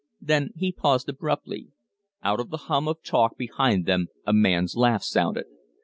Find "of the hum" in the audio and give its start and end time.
2.39-2.87